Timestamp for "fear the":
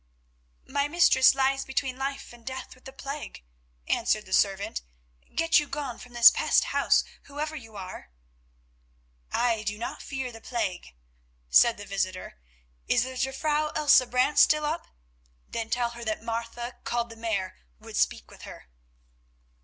10.01-10.41